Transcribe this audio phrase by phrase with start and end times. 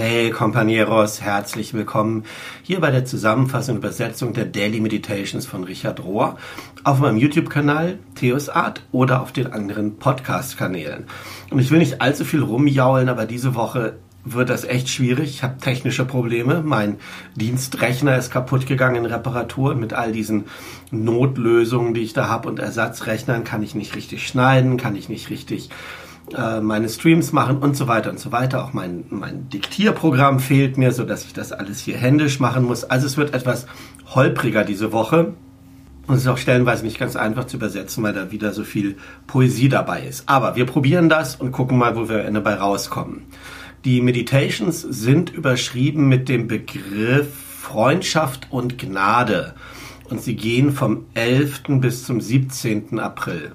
[0.00, 2.22] Hey Companeros, herzlich willkommen
[2.62, 6.38] hier bei der Zusammenfassung und Übersetzung der Daily Meditations von Richard Rohr
[6.84, 11.06] auf meinem YouTube-Kanal Theos Art oder auf den anderen Podcast-Kanälen.
[11.50, 15.30] Und ich will nicht allzu viel rumjaulen, aber diese Woche wird das echt schwierig.
[15.30, 16.62] Ich habe technische Probleme.
[16.64, 16.98] Mein
[17.34, 19.74] Dienstrechner ist kaputt gegangen in Reparatur.
[19.74, 20.44] Mit all diesen
[20.92, 25.28] Notlösungen, die ich da habe und Ersatzrechnern kann ich nicht richtig schneiden, kann ich nicht
[25.28, 25.70] richtig
[26.36, 28.64] äh, meine Streams machen und so weiter und so weiter.
[28.64, 32.84] Auch mein, mein Diktierprogramm fehlt mir, so dass ich das alles hier händisch machen muss.
[32.84, 33.66] Also es wird etwas
[34.14, 35.34] holpriger diese Woche.
[36.06, 38.96] Und es ist auch stellenweise nicht ganz einfach zu übersetzen, weil da wieder so viel
[39.26, 40.26] Poesie dabei ist.
[40.26, 43.24] Aber wir probieren das und gucken mal, wo wir dabei rauskommen.
[43.84, 47.28] Die Meditations sind überschrieben mit dem Begriff
[47.60, 49.54] Freundschaft und Gnade.
[50.08, 51.64] Und sie gehen vom 11.
[51.80, 52.98] bis zum 17.
[52.98, 53.52] April.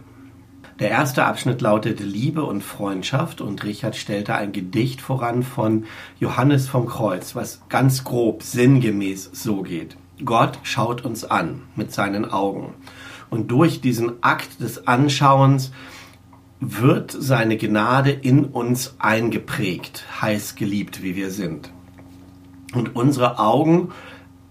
[0.83, 5.85] Der erste Abschnitt lautet Liebe und Freundschaft und Richard stellte ein Gedicht voran von
[6.19, 9.95] Johannes vom Kreuz, was ganz grob sinngemäß so geht.
[10.25, 12.73] Gott schaut uns an mit seinen Augen
[13.29, 15.71] und durch diesen Akt des Anschauens
[16.59, 21.71] wird seine Gnade in uns eingeprägt, heiß geliebt, wie wir sind.
[22.73, 23.93] Und unsere Augen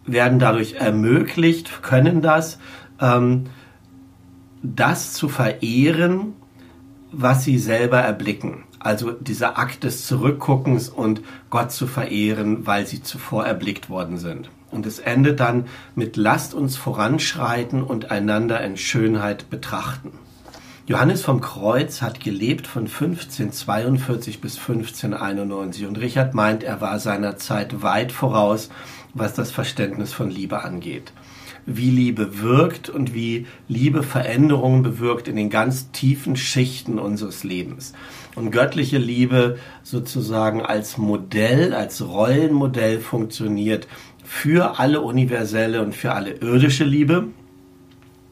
[0.07, 2.59] werden dadurch ermöglicht, können das,
[3.03, 3.51] ähm,
[4.63, 6.35] das zu verehren,
[7.11, 8.65] was sie selber erblicken.
[8.79, 14.51] Also dieser Akt des Zurückguckens und Gott zu verehren, weil sie zuvor erblickt worden sind.
[14.71, 20.13] Und es endet dann mit Lasst uns voranschreiten und einander in Schönheit betrachten.
[20.87, 27.37] Johannes vom Kreuz hat gelebt von 1542 bis 1591 und Richard meint, er war seiner
[27.37, 28.69] Zeit weit voraus,
[29.15, 31.13] was das Verständnis von Liebe angeht
[31.67, 37.93] wie Liebe wirkt und wie Liebe Veränderungen bewirkt in den ganz tiefen Schichten unseres Lebens.
[38.35, 43.87] Und göttliche Liebe sozusagen als Modell, als Rollenmodell funktioniert
[44.25, 47.29] für alle universelle und für alle irdische Liebe.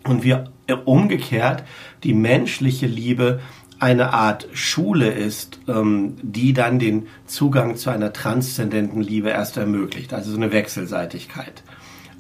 [0.05, 0.51] Und wir
[0.85, 1.65] umgekehrt
[2.05, 3.41] die menschliche Liebe
[3.79, 10.13] eine Art Schule ist, ähm, die dann den Zugang zu einer transzendenten Liebe erst ermöglicht.
[10.13, 11.63] Also so eine Wechselseitigkeit.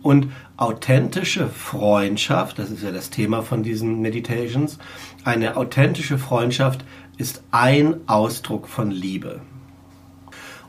[0.02, 4.78] Und authentische Freundschaft, das ist ja das Thema von diesen Meditations,
[5.24, 6.84] eine authentische Freundschaft
[7.18, 9.42] ist ein Ausdruck von Liebe.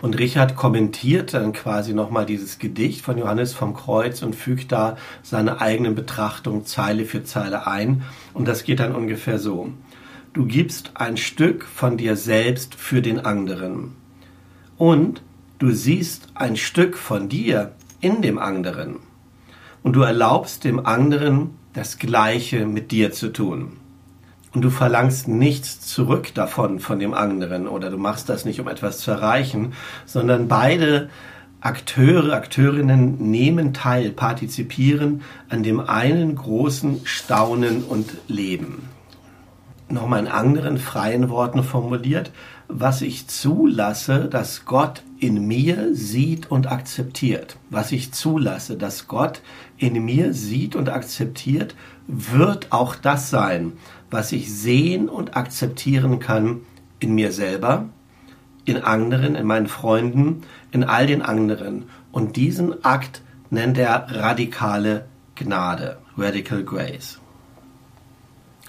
[0.01, 4.97] Und Richard kommentiert dann quasi nochmal dieses Gedicht von Johannes vom Kreuz und fügt da
[5.21, 8.03] seine eigenen Betrachtungen Zeile für Zeile ein.
[8.33, 9.71] Und das geht dann ungefähr so.
[10.33, 13.95] Du gibst ein Stück von dir selbst für den anderen.
[14.77, 15.21] Und
[15.59, 18.97] du siehst ein Stück von dir in dem anderen
[19.83, 23.77] und du erlaubst dem anderen das Gleiche mit dir zu tun.
[24.53, 28.67] Und du verlangst nichts zurück davon von dem anderen oder du machst das nicht, um
[28.67, 29.73] etwas zu erreichen,
[30.05, 31.09] sondern beide
[31.61, 38.90] Akteure, Akteurinnen nehmen teil, partizipieren an dem einen großen Staunen und Leben.
[39.91, 42.31] Nochmal in anderen freien Worten formuliert,
[42.69, 49.41] was ich zulasse, dass Gott in mir sieht und akzeptiert, was ich zulasse, dass Gott
[49.77, 51.75] in mir sieht und akzeptiert,
[52.07, 53.73] wird auch das sein,
[54.09, 56.61] was ich sehen und akzeptieren kann
[56.99, 57.89] in mir selber,
[58.63, 61.89] in anderen, in meinen Freunden, in all den anderen.
[62.13, 67.20] Und diesen Akt nennt er radikale Gnade, Radical Grace.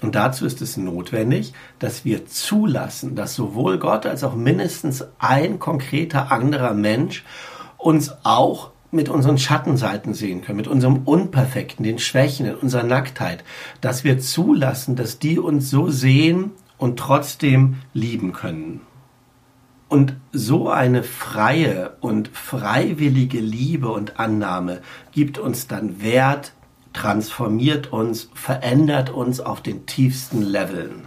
[0.03, 5.59] Und dazu ist es notwendig, dass wir zulassen, dass sowohl Gott als auch mindestens ein
[5.59, 7.23] konkreter anderer Mensch
[7.77, 13.45] uns auch mit unseren Schattenseiten sehen können, mit unserem Unperfekten, den Schwächen, in unserer Nacktheit,
[13.79, 18.81] dass wir zulassen, dass die uns so sehen und trotzdem lieben können.
[19.87, 24.81] Und so eine freie und freiwillige Liebe und Annahme
[25.13, 26.51] gibt uns dann Wert,
[26.93, 31.05] transformiert uns, verändert uns auf den tiefsten Leveln.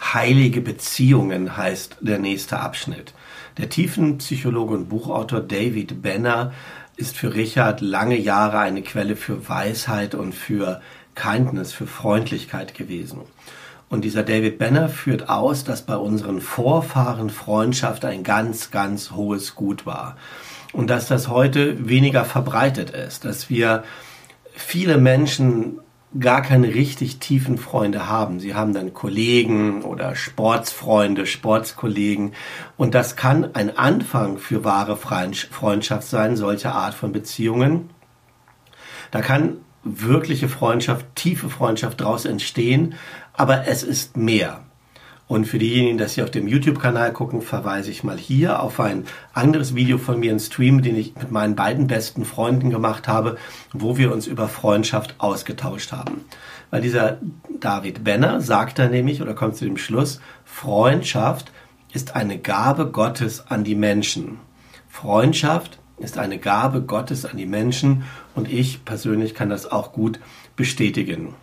[0.00, 3.14] Heilige Beziehungen heißt der nächste Abschnitt.
[3.58, 6.52] Der Tiefenpsychologe und Buchautor David Benner
[6.96, 10.80] ist für Richard lange Jahre eine Quelle für Weisheit und für
[11.14, 13.20] Kindness, für Freundlichkeit gewesen.
[13.88, 19.54] Und dieser David Benner führt aus, dass bei unseren Vorfahren Freundschaft ein ganz, ganz hohes
[19.54, 20.16] Gut war.
[20.72, 23.84] Und dass das heute weniger verbreitet ist, dass wir
[24.58, 25.80] viele Menschen
[26.18, 28.40] gar keine richtig tiefen Freunde haben.
[28.40, 32.32] Sie haben dann Kollegen oder Sportsfreunde, Sportskollegen.
[32.76, 37.90] Und das kann ein Anfang für wahre Freundschaft sein, solche Art von Beziehungen.
[39.10, 42.94] Da kann wirkliche Freundschaft, tiefe Freundschaft daraus entstehen,
[43.34, 44.64] aber es ist mehr.
[45.28, 49.04] Und für diejenigen, die auf dem YouTube-Kanal gucken, verweise ich mal hier auf ein
[49.34, 53.36] anderes Video von mir, einen Stream, den ich mit meinen beiden besten Freunden gemacht habe,
[53.74, 56.24] wo wir uns über Freundschaft ausgetauscht haben.
[56.70, 57.18] Weil dieser
[57.60, 61.52] David Benner sagt da nämlich, oder kommt zu dem Schluss, Freundschaft
[61.92, 64.38] ist eine Gabe Gottes an die Menschen.
[64.88, 68.04] Freundschaft ist eine Gabe Gottes an die Menschen
[68.34, 70.20] und ich persönlich kann das auch gut
[70.56, 71.34] bestätigen.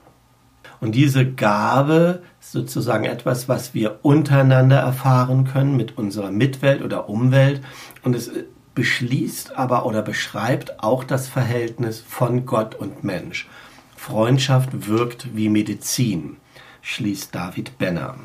[0.81, 7.09] Und diese Gabe ist sozusagen etwas, was wir untereinander erfahren können mit unserer Mitwelt oder
[7.09, 7.61] Umwelt.
[8.03, 8.31] Und es
[8.75, 13.47] beschließt aber oder beschreibt auch das Verhältnis von Gott und Mensch.
[13.95, 16.37] Freundschaft wirkt wie Medizin,
[16.81, 18.15] schließt David Benner.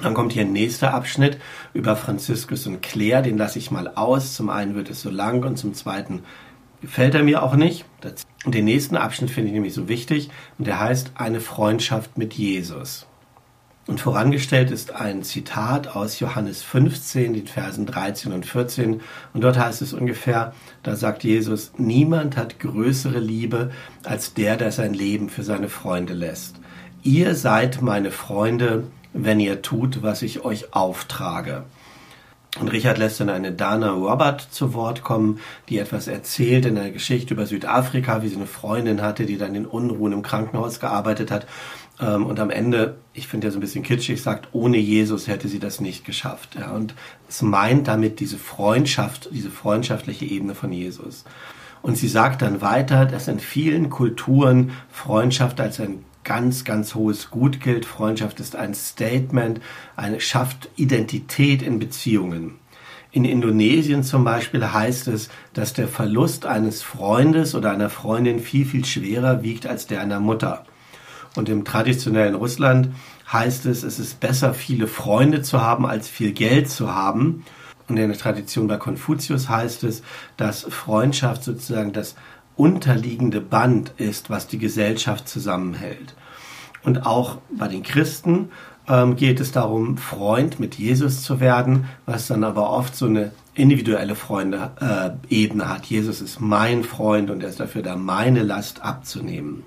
[0.00, 1.38] Dann kommt hier ein nächster Abschnitt
[1.74, 4.34] über Franziskus und Claire, den lasse ich mal aus.
[4.34, 6.22] Zum einen wird es so lang und zum zweiten
[6.80, 7.84] gefällt er mir auch nicht.
[8.46, 13.06] Den nächsten Abschnitt finde ich nämlich so wichtig und der heißt eine Freundschaft mit Jesus.
[13.86, 19.00] Und vorangestellt ist ein Zitat aus Johannes 15, den Versen 13 und 14.
[19.32, 23.72] Und dort heißt es ungefähr, da sagt Jesus, niemand hat größere Liebe
[24.04, 26.60] als der, der sein Leben für seine Freunde lässt.
[27.02, 31.64] Ihr seid meine Freunde, wenn ihr tut, was ich euch auftrage.
[32.58, 35.38] Und Richard lässt dann eine Dana Robert zu Wort kommen,
[35.68, 39.54] die etwas erzählt in einer Geschichte über Südafrika, wie sie eine Freundin hatte, die dann
[39.54, 41.46] in Unruhen im Krankenhaus gearbeitet hat.
[42.00, 45.46] Ähm, und am Ende, ich finde ja so ein bisschen kitschig, sagt, ohne Jesus hätte
[45.46, 46.56] sie das nicht geschafft.
[46.74, 46.94] Und
[47.28, 51.24] es meint damit diese Freundschaft, diese freundschaftliche Ebene von Jesus.
[51.82, 57.30] Und sie sagt dann weiter, dass in vielen Kulturen Freundschaft als ein ganz, ganz hohes
[57.30, 57.84] Gut gilt.
[57.84, 59.60] Freundschaft ist ein Statement,
[59.96, 62.58] eine schafft Identität in Beziehungen.
[63.12, 68.64] In Indonesien zum Beispiel heißt es, dass der Verlust eines Freundes oder einer Freundin viel,
[68.64, 70.64] viel schwerer wiegt als der einer Mutter.
[71.36, 72.90] Und im traditionellen Russland
[73.32, 77.44] heißt es, es ist besser, viele Freunde zu haben, als viel Geld zu haben.
[77.88, 80.02] Und in der Tradition bei Konfuzius heißt es,
[80.36, 82.14] dass Freundschaft sozusagen das
[82.56, 86.14] unterliegende Band ist, was die Gesellschaft zusammenhält.
[86.82, 88.50] Und auch bei den Christen
[88.88, 93.32] ähm, geht es darum, Freund mit Jesus zu werden, was dann aber oft so eine
[93.54, 95.86] individuelle Freunde-Ebene äh, hat.
[95.86, 99.64] Jesus ist mein Freund und er ist dafür da, meine Last abzunehmen.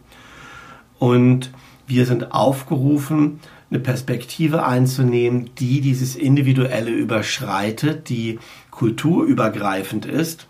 [0.99, 1.51] Und
[1.85, 3.39] wir sind aufgerufen,
[3.69, 8.39] eine Perspektive einzunehmen, die dieses Individuelle überschreitet, die
[8.71, 10.47] kulturübergreifend ist,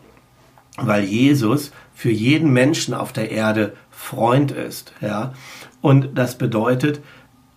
[0.77, 4.93] weil Jesus für jeden Menschen auf der Erde Freund ist.
[5.01, 5.33] Ja?
[5.81, 7.01] Und das bedeutet,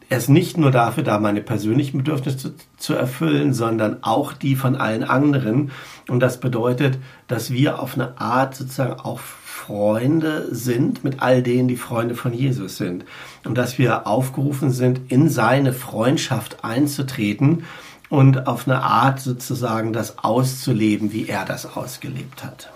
[0.08, 4.54] er ist nicht nur dafür da, meine persönlichen Bedürfnisse zu, zu, erfüllen, sondern auch die
[4.54, 5.72] von allen anderen.
[6.08, 11.66] Und das bedeutet, dass wir auf eine Art sozusagen auch Freunde sind mit all denen,
[11.66, 13.04] die Freunde von Jesus sind.
[13.44, 17.64] Und dass wir aufgerufen sind, in seine Freundschaft einzutreten
[18.08, 22.70] und auf eine Art sozusagen das auszuleben, wie er das ausgelebt hat.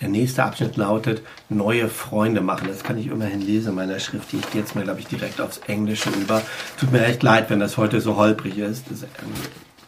[0.00, 2.68] Der nächste Abschnitt lautet neue Freunde machen.
[2.68, 4.32] Das kann ich immerhin lesen in meiner Schrift.
[4.34, 6.42] Ich gehe jetzt mal, glaube ich, direkt aufs Englische über.
[6.78, 8.90] Tut mir echt leid, wenn das heute so holprig ist.
[8.90, 9.30] Das ist eine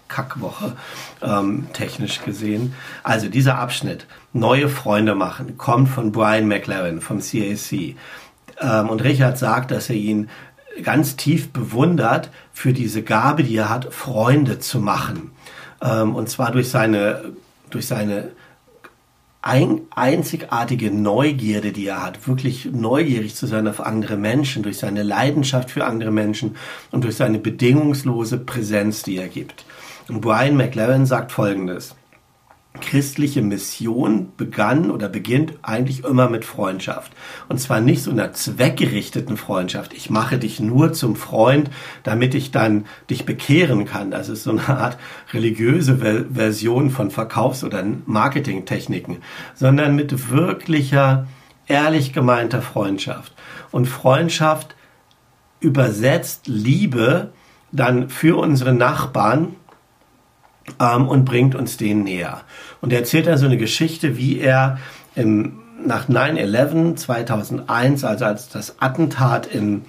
[0.09, 0.73] Kackwoche,
[1.23, 2.75] ähm, technisch gesehen.
[3.03, 7.97] Also dieser Abschnitt, neue Freunde machen, kommt von Brian McLaren vom CAC.
[8.61, 10.31] Ähm, und Richard sagt, dass er ihn
[10.83, 15.33] ganz tief bewundert für diese Gabe, die er hat, Freunde zu machen.
[15.83, 17.33] Ähm, und zwar durch seine,
[17.71, 18.31] durch seine
[19.49, 25.03] ein, einzigartige Neugierde, die er hat, wirklich neugierig zu sein auf andere Menschen, durch seine
[25.03, 26.57] Leidenschaft für andere Menschen
[26.91, 29.65] und durch seine bedingungslose Präsenz, die er gibt.
[30.07, 31.97] Und Brian McLaren sagt Folgendes
[32.81, 37.13] christliche Mission begann oder beginnt eigentlich immer mit Freundschaft.
[37.49, 39.93] Und zwar nicht so einer zweckgerichteten Freundschaft.
[39.95, 41.71] Ich mache dich nur zum Freund,
[42.03, 44.11] damit ich dann dich bekehren kann.
[44.11, 44.99] Das ist so eine Art
[45.33, 49.19] religiöse Version von Verkaufs- oder Marketingtechniken,
[49.55, 51.27] sondern mit wirklicher,
[51.67, 53.35] ehrlich gemeinter Freundschaft.
[53.71, 54.75] Und Freundschaft
[55.61, 57.33] übersetzt Liebe
[57.73, 59.57] dann für unsere Nachbarn
[60.81, 62.43] ähm, und bringt uns denen näher.
[62.81, 64.79] Und er erzählt dann so eine Geschichte, wie er
[65.15, 69.85] im, nach 9-11 2001, also als das Attentat in,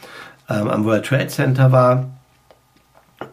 [0.50, 2.10] ähm, am World Trade Center war,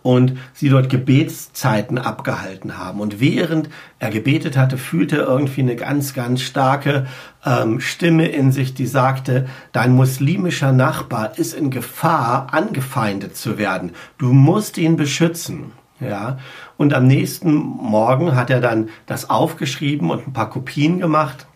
[0.03, 3.01] und sie dort Gebetszeiten abgehalten haben.
[3.01, 7.07] Und während er gebetet hatte, fühlte er irgendwie eine ganz, ganz starke
[7.45, 13.93] ähm, Stimme in sich, die sagte, dein muslimischer Nachbar ist in Gefahr, angefeindet zu werden.
[14.19, 15.73] Du musst ihn beschützen.
[16.01, 16.39] Ja,
[16.77, 21.47] und am nächsten Morgen hat er dann das aufgeschrieben und ein paar Kopien gemacht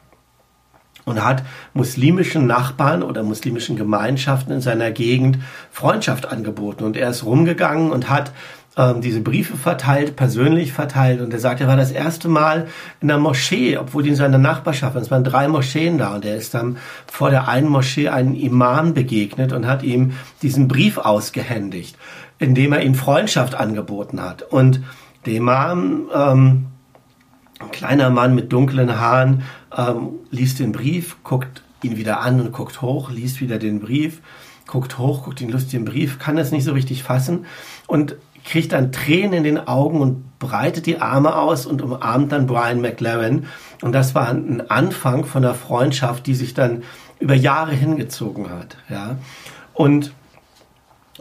[1.05, 1.43] und hat
[1.75, 5.39] muslimischen Nachbarn oder muslimischen Gemeinschaften in seiner Gegend
[5.71, 6.85] Freundschaft angeboten.
[6.85, 8.33] Und er ist rumgegangen und hat
[8.77, 11.21] ähm, diese Briefe verteilt, persönlich verteilt.
[11.21, 12.69] Und er sagt, er war das erste Mal
[13.01, 15.03] in der Moschee, obwohl die in seiner Nachbarschaft waren.
[15.03, 16.15] Es waren drei Moscheen da.
[16.15, 20.69] Und er ist dann vor der einen Moschee einen Imam begegnet und hat ihm diesen
[20.69, 21.97] Brief ausgehändigt,
[22.41, 24.43] indem er ihm Freundschaft angeboten hat.
[24.43, 24.81] Und
[25.27, 26.67] der Imam, ähm,
[27.61, 29.43] ein kleiner Mann mit dunklen Haaren,
[29.77, 34.21] ähm, liest den Brief, guckt ihn wieder an und guckt hoch, liest wieder den Brief,
[34.67, 37.45] guckt hoch, guckt den lustigen Brief, kann es nicht so richtig fassen
[37.87, 42.47] und kriegt dann Tränen in den Augen und breitet die Arme aus und umarmt dann
[42.47, 43.47] Brian McLaren.
[43.83, 46.83] Und das war ein Anfang von einer Freundschaft, die sich dann
[47.19, 48.79] über Jahre hingezogen hat.
[48.89, 49.17] Ja.
[49.75, 50.13] Und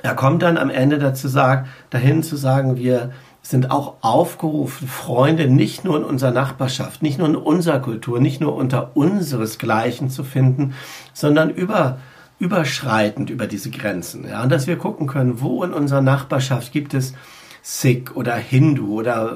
[0.03, 5.47] er kommt dann am Ende dazu sagt, dahin zu sagen, wir sind auch aufgerufen, Freunde
[5.47, 10.23] nicht nur in unserer Nachbarschaft, nicht nur in unserer Kultur, nicht nur unter unseresgleichen zu
[10.23, 10.73] finden,
[11.13, 11.97] sondern über
[12.39, 14.25] überschreitend über diese Grenzen.
[14.27, 17.13] Ja, und dass wir gucken können, wo in unserer Nachbarschaft gibt es
[17.61, 19.35] Sikh oder Hindu oder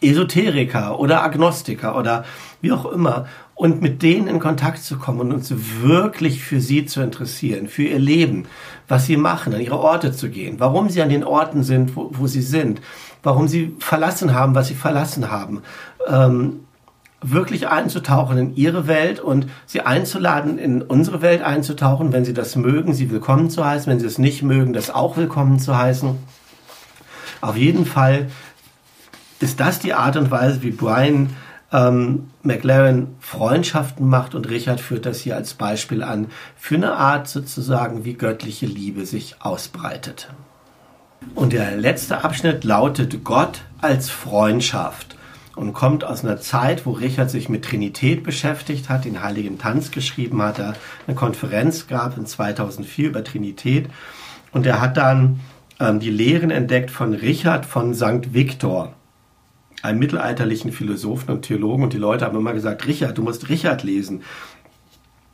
[0.00, 2.24] Esoteriker oder Agnostiker oder
[2.60, 6.84] wie auch immer und mit denen in Kontakt zu kommen und uns wirklich für sie
[6.84, 8.44] zu interessieren, für ihr Leben,
[8.86, 12.10] was sie machen, an ihre Orte zu gehen, warum sie an den Orten sind, wo,
[12.12, 12.80] wo sie sind,
[13.22, 15.62] warum sie verlassen haben, was sie verlassen haben,
[16.06, 16.60] ähm,
[17.22, 22.56] wirklich einzutauchen in ihre Welt und sie einzuladen, in unsere Welt einzutauchen, wenn sie das
[22.56, 26.16] mögen, sie willkommen zu heißen, wenn sie es nicht mögen, das auch willkommen zu heißen.
[27.40, 28.28] Auf jeden Fall
[29.40, 31.30] ist das die Art und Weise, wie Brian
[31.72, 37.28] ähm, McLaren Freundschaften macht und Richard führt das hier als Beispiel an für eine Art
[37.28, 40.28] sozusagen, wie göttliche Liebe sich ausbreitet.
[41.34, 45.16] Und der letzte Abschnitt lautet Gott als Freundschaft
[45.56, 49.90] und kommt aus einer Zeit, wo Richard sich mit Trinität beschäftigt hat, den Heiligen Tanz
[49.90, 50.74] geschrieben hat, er
[51.06, 53.88] eine Konferenz gab in 2004 über Trinität
[54.52, 55.40] und er hat dann
[55.80, 58.32] ähm, die Lehren entdeckt von Richard von St.
[58.34, 58.94] Victor,
[59.86, 63.82] einem mittelalterlichen Philosophen und Theologen und die Leute haben immer gesagt, Richard, du musst Richard
[63.82, 64.22] lesen.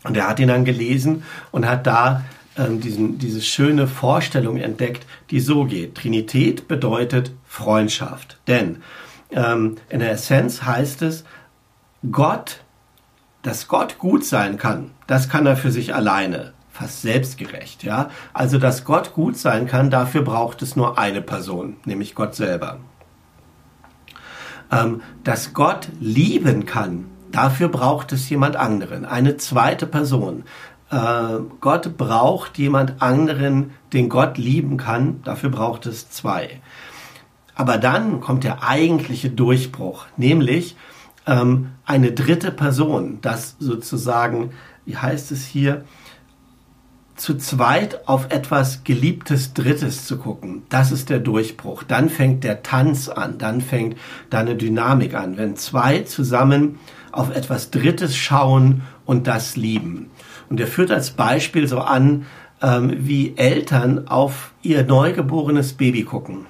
[0.04, 2.25] Und er hat ihn dann gelesen und hat da
[2.56, 5.94] ähm, diesen, diese schöne Vorstellung entdeckt, die so geht.
[5.94, 8.38] Trinität bedeutet Freundschaft.
[8.47, 8.82] Denn
[9.30, 11.25] ähm, in der Essenz heißt es,
[12.11, 12.61] Gott,
[13.42, 18.11] dass Gott gut sein kann, das kann er für sich alleine, fast selbstgerecht, ja.
[18.32, 22.80] Also, dass Gott gut sein kann, dafür braucht es nur eine Person, nämlich Gott selber.
[24.72, 30.44] Ähm, dass Gott lieben kann, dafür braucht es jemand anderen, eine zweite Person.
[30.90, 36.60] Äh, Gott braucht jemand anderen, den Gott lieben kann, dafür braucht es zwei.
[37.54, 40.76] Aber dann kommt der eigentliche Durchbruch, nämlich
[41.26, 44.52] ähm, eine dritte Person, das sozusagen,
[44.86, 45.84] wie heißt es hier,
[47.22, 50.64] zu zweit auf etwas Geliebtes Drittes zu gucken.
[50.70, 51.84] Das ist der Durchbruch.
[51.84, 53.96] Dann fängt der Tanz an, dann fängt
[54.28, 55.36] da eine Dynamik an.
[55.36, 56.80] Wenn zwei zusammen
[57.12, 60.10] auf etwas Drittes schauen und das lieben.
[60.50, 62.26] Und er führt als Beispiel so an,
[62.60, 66.46] ähm, wie Eltern auf ihr neugeborenes Baby gucken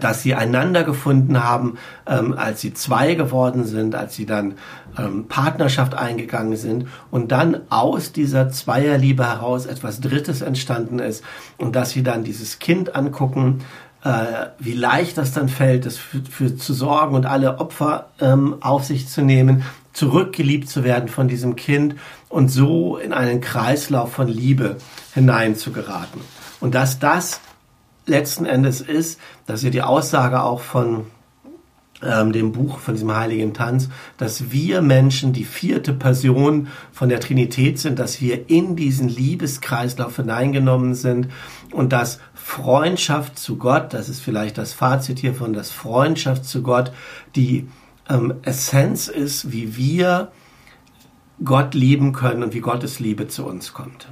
[0.00, 4.54] dass sie einander gefunden haben, ähm, als sie zwei geworden sind, als sie dann
[4.98, 11.24] ähm, Partnerschaft eingegangen sind und dann aus dieser Zweierliebe heraus etwas Drittes entstanden ist
[11.58, 13.60] und dass sie dann dieses Kind angucken,
[14.04, 18.56] äh, wie leicht das dann fällt, es für, für zu sorgen und alle Opfer ähm,
[18.60, 19.62] auf sich zu nehmen,
[19.92, 21.96] zurückgeliebt zu werden von diesem Kind
[22.28, 24.76] und so in einen Kreislauf von Liebe
[25.14, 26.20] hineinzugeraten.
[26.60, 27.40] Und dass das
[28.06, 31.06] letzten Endes ist, dass ja die Aussage auch von
[32.02, 37.20] ähm, dem Buch, von diesem heiligen Tanz, dass wir Menschen die vierte Person von der
[37.20, 41.28] Trinität sind, dass wir in diesen Liebeskreislauf hineingenommen sind
[41.70, 46.92] und dass Freundschaft zu Gott, das ist vielleicht das Fazit hiervon, dass Freundschaft zu Gott
[47.36, 47.68] die
[48.10, 50.32] ähm, Essenz ist, wie wir
[51.44, 54.08] Gott lieben können und wie Gottes Liebe zu uns kommt.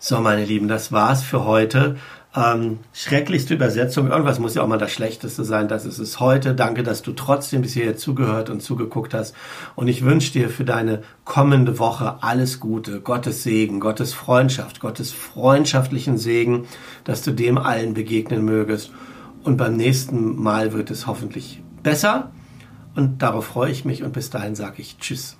[0.00, 1.96] So, meine Lieben, das war's für heute.
[2.36, 4.10] Ähm, schrecklichste Übersetzung.
[4.10, 5.66] Irgendwas muss ja auch mal das Schlechteste sein.
[5.66, 6.54] Das ist es heute.
[6.54, 9.34] Danke, dass du trotzdem bis hierher zugehört und zugeguckt hast.
[9.76, 15.10] Und ich wünsche dir für deine kommende Woche alles Gute, Gottes Segen, Gottes Freundschaft, Gottes
[15.10, 16.66] freundschaftlichen Segen,
[17.04, 18.92] dass du dem allen begegnen mögest.
[19.42, 22.30] Und beim nächsten Mal wird es hoffentlich besser.
[22.94, 24.02] Und darauf freue ich mich.
[24.02, 25.38] Und bis dahin sage ich Tschüss.